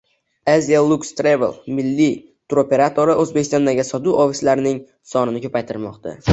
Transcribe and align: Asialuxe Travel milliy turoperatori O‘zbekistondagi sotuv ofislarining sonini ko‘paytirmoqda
Asialuxe 0.51 1.11
Travel 1.19 1.53
milliy 1.81 2.15
turoperatori 2.55 3.19
O‘zbekistondagi 3.27 3.87
sotuv 3.93 4.21
ofislarining 4.27 4.85
sonini 5.15 5.47
ko‘paytirmoqda 5.49 6.21